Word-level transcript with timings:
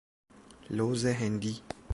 لوز 0.69 1.05
هندی 1.05 1.61